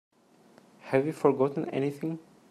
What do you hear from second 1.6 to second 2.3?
anything?